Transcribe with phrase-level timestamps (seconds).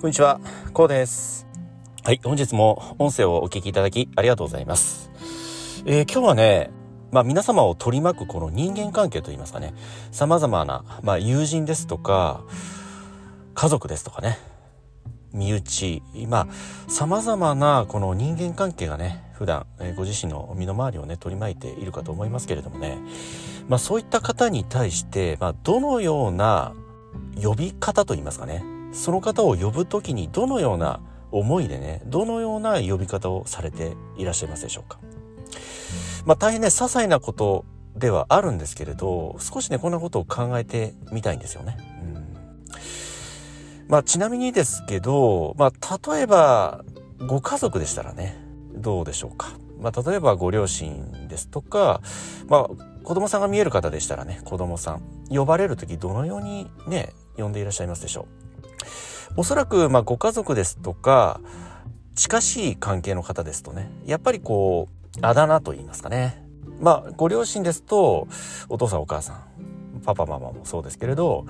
[0.00, 0.40] こんにちは、
[0.72, 1.46] こうです。
[2.04, 5.10] はい、本日も音声をお聞きいただきありがとうございます。
[5.84, 6.70] えー、今日はね、
[7.12, 9.74] まあ皆様を取り巻くこの人間関係といいますかね、
[10.10, 12.44] 様々な、まあ友人ですとか、
[13.52, 14.38] 家族ですとかね、
[15.34, 16.46] 身内、まあ
[16.88, 22.96] 様々なこの人間関係がね、普段、えー、ご自身の身の回りをね、取り巻いているかと思いますけれどもね、
[23.68, 26.72] まあそういった方に対して、まあどのような
[27.38, 31.00] 呼び方といいますかね、その方を呼ぶ時にどのような
[31.30, 34.98] 思いでねどのような呼び方をされていらっしゃいますでしょうか。
[36.24, 37.64] まあ大変ね些細なこと
[37.96, 41.76] ではあるんですけれど少しねこんなことを考えてみたいんですよね。
[42.02, 42.36] うん
[43.88, 46.84] まあちなみにですけど、まあ例えば
[47.26, 48.36] ご家族でしたらね
[48.74, 49.48] どうでしょうか。
[49.80, 52.00] まあ例えばご両親ですとか、
[52.48, 52.68] まあ
[53.02, 58.49] 子供さんが見える方でしたらね子供さん呼ばれる時どのようにね呼んでいらっしゃいますでしょう。
[59.36, 61.40] おそらく、まあ、ご家族ですとか、
[62.14, 66.44] 近しい関係の方ですとね、やっぱりこう、あだ名と言いますかね。
[66.80, 68.26] まあ、ご両親ですと、
[68.68, 71.46] お父さんお母さん、パパママもそうですけれど、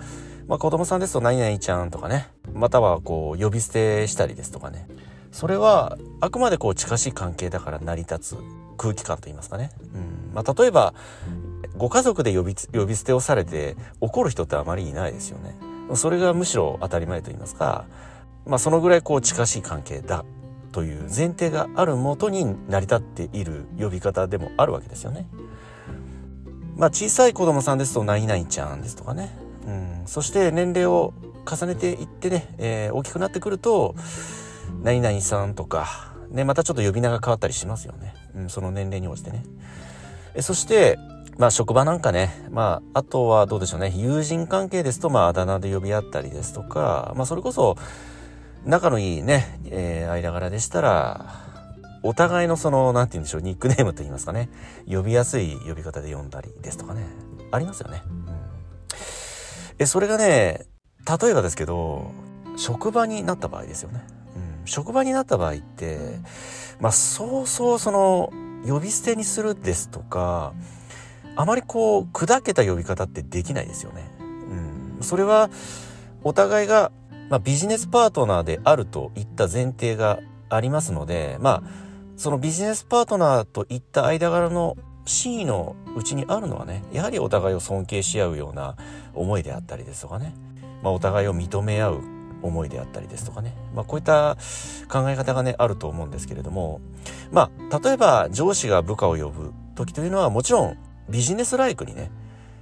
[0.48, 4.88] まあ、子供さんですと、何々ちゃんとかね、またはこう、呼び捨てしたりですとかね。
[5.32, 8.36] それは、あくまでこう、近しい関係だから成り立つ
[8.76, 9.70] 空気感と言いますかね。
[9.94, 10.34] うん。
[10.34, 10.94] まあ、例えば、
[11.76, 15.54] ご家族で呼び、呼び捨てをされて怒る人ってあまりいないですよね。
[15.96, 17.84] それがむしろ当たり前と言いますか、
[18.46, 20.24] まあそのぐらいこう近しい関係だ
[20.72, 25.26] という前提があるもとに成り立っている呼び方でもあるわけですよね。
[26.76, 29.36] まあ小さい子供さんですと何々ちゃんですとかね。
[29.66, 31.12] うん、そして年齢を
[31.46, 33.94] 重ねていってね、えー、大きくなってくると
[34.82, 38.14] 何々さんとか、ね、またちょっと呼び名が変わったりしますよね。
[38.34, 39.44] うん、その年齢に応じてね。
[40.34, 40.98] えそして
[41.40, 47.78] まあ職場なんかね、まああとはどうでしょうね、友人関係ですとまああだ名で呼び合ったりですとか、まあそれこそ
[48.66, 51.34] 仲のいいね、えー、間柄でしたら、
[52.02, 54.50] お互いのその、なんて言うんでしょう、ニックネームと言いますかね、
[54.86, 57.06] 呼びやすい呼び方で呼んだりですとかね、
[57.52, 58.02] ありますよね。
[58.06, 58.26] うん、
[59.78, 60.66] え、それがね、
[61.20, 62.10] 例えばですけど、
[62.58, 64.04] 職場になった場合ですよね。
[64.36, 66.18] うん、職場になった場合って、
[66.80, 68.30] まあそうそうその、
[68.68, 70.52] 呼び捨てにするですとか、
[71.36, 74.10] あまりこう砕けた呼び方ってできないですよね。
[74.20, 74.22] う
[75.00, 75.50] ん、それは
[76.22, 76.92] お互いが、
[77.28, 81.70] まあ、ビジネスパートナーであるといった前提がありますのでまあ
[82.16, 84.76] そのビジネスパートナーといった間柄の
[85.06, 88.76] 真意のうちにあるのはねやはりお互いを尊敬し合うような
[89.14, 90.34] 思いであったりですとかね、
[90.82, 92.00] まあ、お互いを認め合う
[92.42, 94.36] 思いであったりですとかね、まあ、こういった
[94.88, 96.80] 考え方がねあると思うんですけれども。
[97.30, 100.78] まあ例えば上司が部下を呼ぶ時というのはもちろん
[101.10, 102.10] ビジネスライクにね、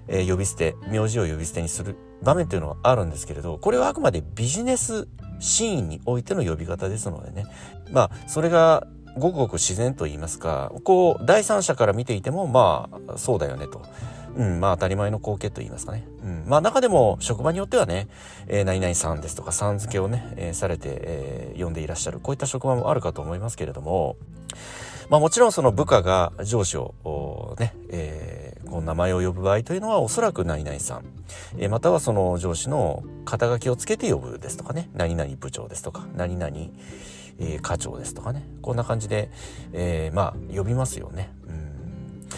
[0.09, 5.09] えー、呼び捨て、名字を呼び捨てにする場面というのはあるんですけれど、これはあくまでビジネス
[5.41, 7.47] シーンにおいての呼び方ですのでね。
[7.91, 8.87] まあ、それが
[9.17, 13.83] ごくごく自然と言いますか、こう、第三者から見ていても、まあ、そうだよねと。
[14.37, 16.07] うん、まあ当たり前の光景と言いますかね。
[16.23, 18.09] うん、まあ中でも職場によってはね、
[18.47, 24.17] えー、何々さんですとかさん付けをね、えー、されて、えー、呼んでいらっしゃる、こういった職場もあるかと思いますけれども、
[25.11, 31.05] まあもちろんその部下が上司をね、えー、こう名前を呼ぶ場合というのはおそらく何々さん、
[31.57, 36.55] えー、またはその上司の肩書きをつけて呼ぶですとかね、何々部長ですとか、何々、
[37.39, 39.31] えー、課長ですとかね、こんな感じで、
[39.73, 41.31] えー、まあ呼びますよね。
[41.47, 42.29] うん。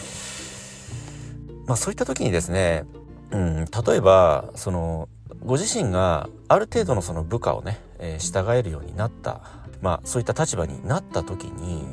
[1.67, 2.85] まあそういった時にですね、
[3.31, 5.09] うん、例えば、その、
[5.43, 9.41] ご自身がある程度のその部下をね、えー、従えるようになった、
[9.81, 11.85] まあそういった立場になった時に、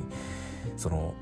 [0.78, 1.12] その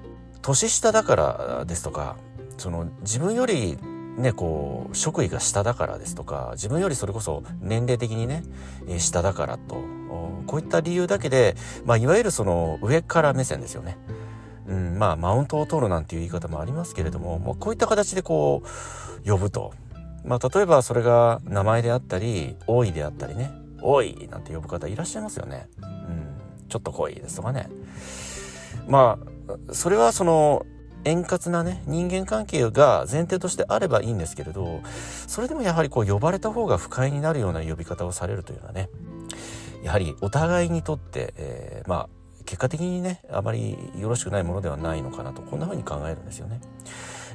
[0.43, 2.17] 年下だからですとか
[2.56, 3.77] その自分より
[4.17, 8.45] ねこう職位が下だからですとか自分よりそれこそ年齢的にね、
[8.99, 9.83] 下だからと
[10.47, 13.99] こういった理由だけで、まあ、いわゆるその上から目線ですよね。
[14.69, 18.63] うん、まあマウントを取るなんていう言い方もありますけれども、もうこういった形でこ
[19.25, 19.75] う呼ぶと。
[20.25, 25.69] まあ例えばそれが名前であったり、多いであったりね、多いなんて呼ぶ方いらっしゃいますよね。
[25.83, 27.69] うん、ちょっと濃いですとかね。
[28.88, 29.18] ま
[29.48, 30.66] あそれはその
[31.04, 34.80] 円滑なね人間関係が前提としてあればいいんですけれど
[35.28, 38.91] それでもやはりこう呼ばれた方が不快になるような呼び方をされるというのはね
[39.84, 42.09] やはりお互いにとって、えー、まあ
[42.47, 46.60] 結果的にねあまりよろしくないものではないのかなとこんな風に考えるんですよね。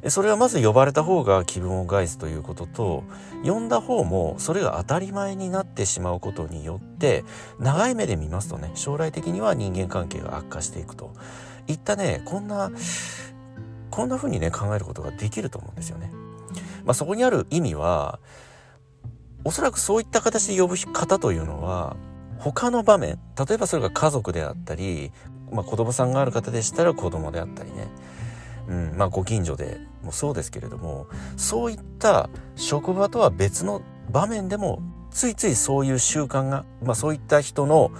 [0.09, 3.03] それはまず呼ばれた方が気分を害すということと
[3.43, 7.23] 呼んだ方もそれが当たり前になってしまうことによって
[7.59, 11.13] 長い目で見ますとね将来的には人間関係が悪化していくと
[11.67, 12.71] いったねこんな
[13.91, 16.11] こんな風にね考えることができると思うんですよね。
[16.83, 18.19] まあ、そこにある意味は
[19.43, 21.95] おそらくそういった形で呼ぶ方というのは
[22.41, 25.11] 他の場面例えばそれが家族であったり、
[25.51, 27.87] まあ、子供さんがある方でしたら子供であったりね、
[28.67, 31.07] うんまあ、ご近所でもそうですけれども
[31.37, 37.91] そういった職場とは別の場面でもついついそういう習慣が、まあ、そういった人の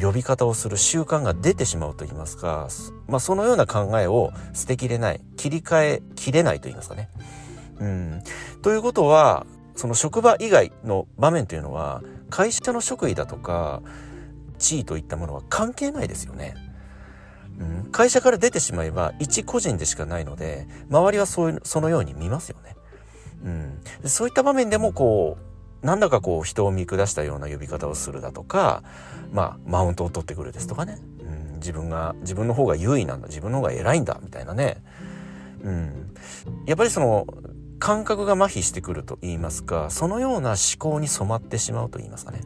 [0.00, 2.68] 呼び方をする習慣が出てしまうと言いますか、
[3.08, 7.10] まあ、そのような考えを捨てきれない切り替えきれないと言いますかね。
[7.80, 8.22] うん、
[8.62, 12.02] ということはその職場以外の場面というのは
[12.34, 13.80] 会社の職位だとか
[14.58, 16.56] 地位といったものは関係ないですよね。
[17.60, 22.74] うん、会社から出てしまえば一個人でしかないので周りはそういうそのように見ますよね。
[24.02, 25.38] うん、そういった場面でもこ
[25.80, 28.82] うなんだかこう人を見下したような呼び方をするだとか、
[29.30, 34.82] まあ、マウントを取ってくるですとかね、うん、自分が自分の方が優位なんだ自分の方が偉いんだみたいなね、
[35.62, 36.12] うん、
[36.66, 37.28] やっぱりその
[37.84, 42.40] 感覚が麻痺してくると言いますかそのような思考に染まってしまうと言いますかね。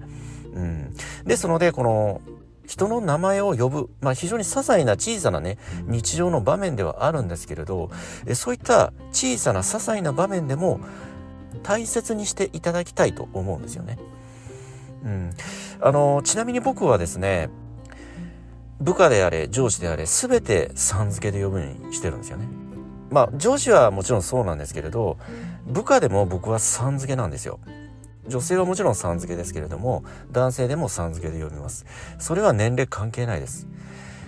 [0.52, 0.94] うん、
[1.26, 2.20] ですのでこの
[2.66, 7.88] 人の名前を呼ぶ、まあ、非常に些細な小さなね日常の場面ではあるんですけれど
[8.34, 10.80] そういった小さな些細な場面でも
[11.62, 13.96] 大切にしていただきたいと思うんですよね。
[15.04, 15.30] うん、
[15.80, 17.48] あのちなみに僕はですね
[18.80, 22.57] 部下であれ上司であれ全てさん付けで呼ぶようにしてるんですよね。
[23.10, 25.18] まあ上司はもちろんそうなんですけれど
[25.66, 27.60] 部下でも僕はさん付けなんですよ。
[28.26, 31.86] 女性はもちろんさん付けですけれども男性でもさん付けで呼びます。
[32.18, 33.66] それは年齢関係ないです。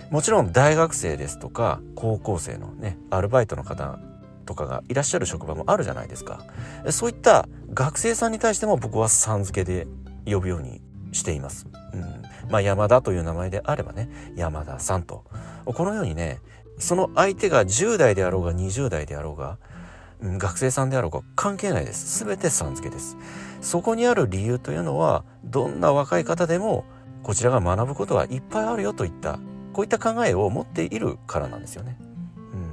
[0.09, 3.99] もちろん大学生ですとか高校生のねアルバイトの方
[4.45, 6.43] とかがいらっしゃる職場もあるじゃないですか。
[6.89, 9.87] そういった学生さんに対しても僕はさん付けで
[10.25, 10.81] 呼ぶように
[11.11, 15.23] しています、うん、まあ山田という名前であればね山田さんと。
[15.65, 16.39] このようにね
[16.77, 19.57] その相手が10代であろうが20代であろうが
[20.23, 22.23] 学生さんであろうか関係ないです。
[22.23, 23.17] 全てさん付けです。
[23.61, 26.85] そこにある理由というのは、どんな若い方でも、
[27.23, 29.39] こちらが学ぶことはいっぱいあるよといった、
[29.73, 31.97] こういった考えを持っているからなんですよね。
[32.37, 32.71] うん。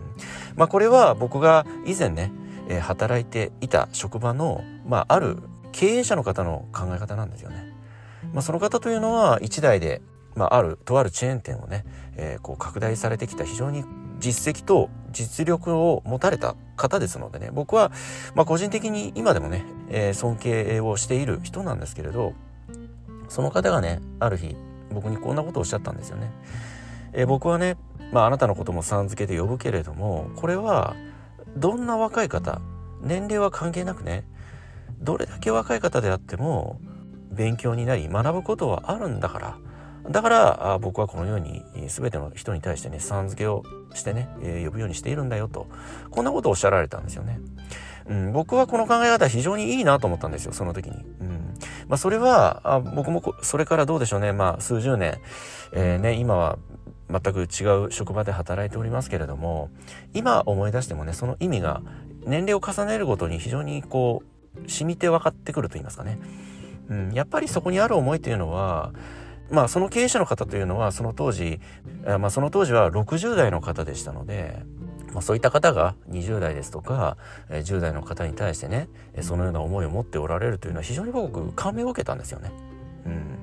[0.56, 2.32] まあこれは僕が以前ね、
[2.68, 5.38] え、働いていた職場の、まあある
[5.72, 7.72] 経営者の方の考え方なんですよね。
[8.34, 10.02] まあその方というのは一代で、
[10.38, 11.84] まあある、とあるチェーン店をね、
[12.16, 13.84] えー、こう拡大されてきた非常に
[14.20, 17.90] 実績と実力を持たれた方ですのでね、僕は、
[18.36, 22.34] まあ、個人的に今でもね、えー、尊敬をしている人なんですけれど、
[23.28, 24.56] その方がね、ある日、
[24.92, 26.30] 僕にこんなことをおっしゃったんですよね。
[27.12, 27.76] えー、僕はね、
[28.12, 30.94] まあ、あなたのこともさん付けで呼ぶけれども、これは、
[31.56, 32.60] どんな若い方、
[33.02, 34.24] 年齢は関係なくね、
[35.00, 36.80] どれだけ若い方であっても、
[37.32, 39.58] 勉強になり学ぶことはあるんだから、
[40.10, 43.62] だから僕はこのように全ての人に対してねさん付けを
[43.94, 44.28] してね、
[44.64, 45.66] 呼ぶようにしているんだよと
[46.10, 47.40] こんなことをおっしゃられたんですよね。
[48.08, 51.04] うん、僕はこの考え方非常にいいなと思ったんですよその時に。
[51.20, 51.54] うん
[51.88, 55.18] まあ、それはあ僕もそれからどうでしょうね、まあ、数十年、
[55.72, 56.58] えー、ね、今は
[57.10, 59.70] 全く違う職場で働いておりますけれども
[60.12, 61.82] 今思い出してもねその意味が
[62.24, 64.22] 年齢を重ねるごとに非常にこ
[64.66, 66.18] う染みて分かってくると言いますかね。
[66.88, 68.92] うん、やっぱりそこにある思いというのは
[69.50, 71.60] まあその経営者の方というのはその当時、
[72.04, 74.62] まあその当時は60代の方でしたので、
[75.12, 77.16] まあ、そういった方が20代ですとか
[77.48, 78.88] 10代の方に対してね
[79.22, 82.52] そのような思いを持っておられるというのは非常に僕感銘を受けたんですよね。
[83.06, 83.38] うん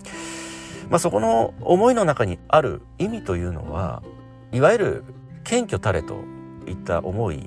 [0.90, 4.04] まあ、そこの思いの中にある意味というのは
[4.52, 5.04] いわゆる
[5.44, 6.24] 謙虚たれと
[6.68, 7.44] いった思い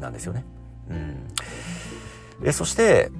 [0.00, 0.44] なんですよね。
[0.90, 1.26] うん、
[2.44, 3.10] えそして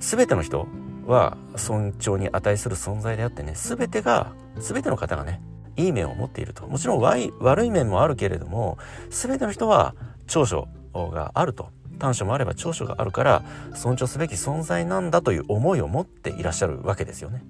[0.00, 0.66] 全ての人
[1.06, 5.40] は尊重に値する存在であってね全てが全ての方がね
[5.76, 8.78] いい面を持っているともちろん悪い面もあるけれども
[9.10, 9.94] 全ての人は
[10.26, 13.42] 長所があると短所もあれば長所があるから
[13.74, 17.42] 尊重すべき存在なんだという思いを持っていらっしゃるわけですよね。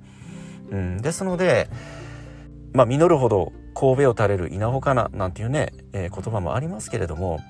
[0.70, 1.68] うん、ですので
[2.72, 7.40] まあ実るほど神戸を垂れる稲穂かななんていうね、えー、言葉もありますけれども、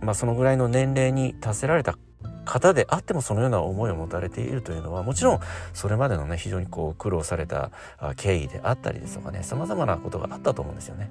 [0.00, 1.98] まあ、そのぐらいの年齢に達せられた
[2.44, 5.40] 方であってもそのような思いを持たれているというのはもちろん
[5.72, 7.70] それまでのね非常にこう苦労された
[8.16, 11.10] 経緯であったりですとかね様々なことがあったと思うんですよね。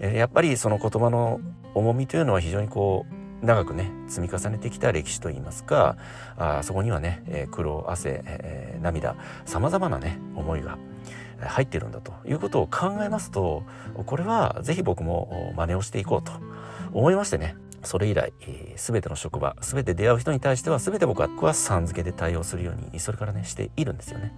[0.00, 1.40] やっぱりその言葉の
[1.74, 3.06] 重みというのは非常にこ
[3.42, 5.96] う長くね積み重ねてきた歴史といいますか
[6.36, 10.78] あそこにはね、え苦労汗、えー、涙様々なね思いが
[11.40, 13.64] 入ってるんだということを考えますと
[14.06, 16.32] これは是非僕も真似をしていこうと
[16.92, 24.32] 思いましてねそれ以来、えー、全ての職場すべて出会う人に対してはすべて僕はさん付けで対応するようにそれからねしているんですよね。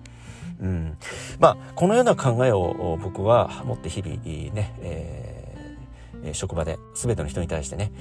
[0.60, 0.96] うん、
[1.40, 4.14] まあこのような考えを僕は持って日々
[4.54, 7.92] ね、えー、職場ですべての人に対してね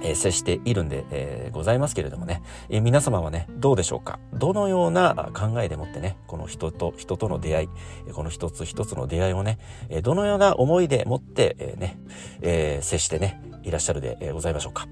[0.00, 4.18] え接しているんで、えー、ございますけれどもね、えー、皆様はね、どうでしょうか？
[4.32, 7.68] どのような考えでもってね、この人と人との出会い、
[8.12, 9.58] この一つ一つの出会いをね、
[9.88, 11.98] えどのような思いでもって、え、ね、
[12.40, 14.88] え接してね、いらっしゃるで、えございましょうか？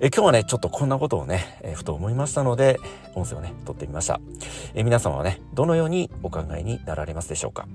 [0.00, 2.78] え今日はね、ちょっとこんなことをね、えふと思いましたので、
[3.14, 4.20] 音声をね、撮ってみました。
[4.74, 7.66] え皆様はね、どのようにお考えになられますでしょうか？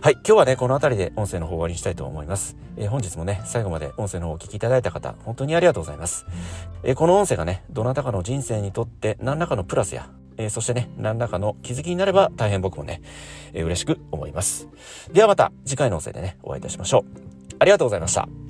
[0.00, 0.14] はい。
[0.14, 2.56] 今日はね、この辺りで音声の方終わりにしたいと思います。
[2.76, 6.26] えー、本日もね、最後まで音声の方をお聞きいただいた方、本当にありがとうございます。
[6.82, 13.02] えー、この音声がね、どなたかの人生にとって何らかのプラスや、えー、そしてね、何らかの気づきになれば大変僕もね、
[13.52, 14.68] え嬉しく思います。
[15.12, 17.54] ではまた次回の音声でね、お会いいたしましょう。
[17.58, 18.41] ありがとうございました。